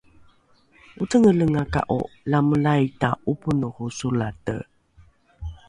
ocengelengaka’o 1.01 1.99
lamolaita 2.31 3.09
’oponoho 3.31 3.83
solate? 3.97 4.57